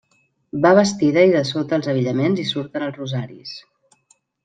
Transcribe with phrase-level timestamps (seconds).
[0.63, 3.57] Va vestida i de sota els abillaments hi surten els rosaris.